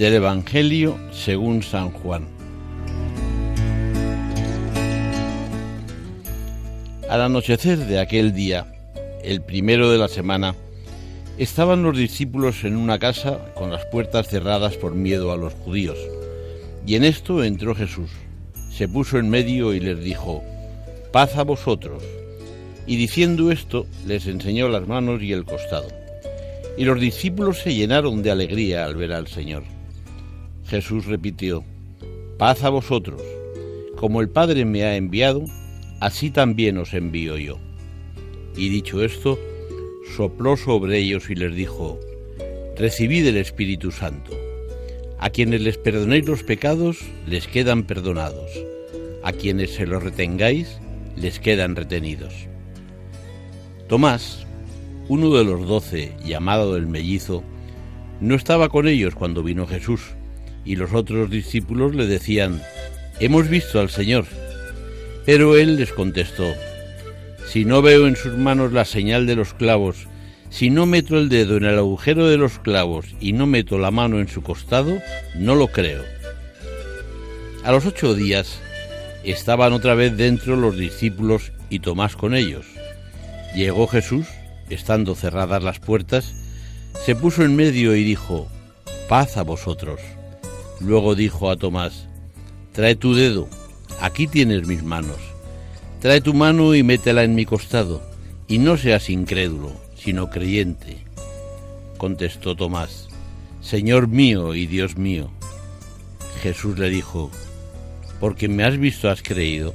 [0.00, 2.26] Del Evangelio según San Juan.
[7.10, 8.64] Al anochecer de aquel día,
[9.22, 10.54] el primero de la semana,
[11.36, 15.98] estaban los discípulos en una casa con las puertas cerradas por miedo a los judíos.
[16.86, 18.10] Y en esto entró Jesús,
[18.72, 20.42] se puso en medio y les dijo,
[21.12, 22.02] paz a vosotros.
[22.86, 25.88] Y diciendo esto, les enseñó las manos y el costado.
[26.78, 29.62] Y los discípulos se llenaron de alegría al ver al Señor.
[30.70, 31.64] Jesús repitió,
[32.38, 33.20] paz a vosotros,
[33.96, 35.44] como el Padre me ha enviado,
[35.98, 37.58] así también os envío yo.
[38.56, 39.36] Y dicho esto,
[40.16, 41.98] sopló sobre ellos y les dijo,
[42.78, 44.30] recibid el Espíritu Santo.
[45.18, 48.50] A quienes les perdonéis los pecados, les quedan perdonados.
[49.24, 50.78] A quienes se los retengáis,
[51.16, 52.46] les quedan retenidos.
[53.88, 54.46] Tomás,
[55.08, 57.42] uno de los doce, llamado el mellizo,
[58.20, 60.14] no estaba con ellos cuando vino Jesús
[60.64, 62.62] y los otros discípulos le decían,
[63.18, 64.24] Hemos visto al Señor.
[65.26, 66.52] Pero él les contestó,
[67.46, 70.08] Si no veo en sus manos la señal de los clavos,
[70.50, 73.90] si no meto el dedo en el agujero de los clavos y no meto la
[73.90, 75.00] mano en su costado,
[75.36, 76.02] no lo creo.
[77.62, 78.58] A los ocho días
[79.22, 82.66] estaban otra vez dentro los discípulos y Tomás con ellos.
[83.54, 84.26] Llegó Jesús,
[84.70, 86.34] estando cerradas las puertas,
[87.04, 88.48] se puso en medio y dijo,
[89.08, 90.00] paz a vosotros.
[90.80, 92.08] Luego dijo a Tomás,
[92.72, 93.48] Trae tu dedo,
[94.00, 95.18] aquí tienes mis manos.
[96.00, 98.02] Trae tu mano y métela en mi costado,
[98.48, 101.04] y no seas incrédulo, sino creyente.
[101.98, 103.08] Contestó Tomás,
[103.60, 105.30] Señor mío y Dios mío.
[106.42, 107.30] Jesús le dijo,
[108.18, 109.74] Porque me has visto has creído.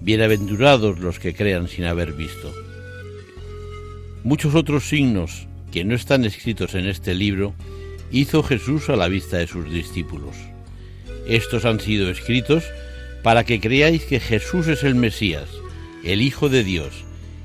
[0.00, 2.52] Bienaventurados los que crean sin haber visto.
[4.22, 7.54] Muchos otros signos que no están escritos en este libro
[8.10, 10.36] hizo Jesús a la vista de sus discípulos.
[11.26, 12.64] Estos han sido escritos
[13.22, 15.48] para que creáis que Jesús es el Mesías,
[16.04, 17.04] el Hijo de Dios,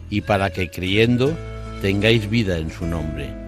[0.10, 1.38] y para que creyendo
[1.82, 3.43] tengáis vida en su nombre.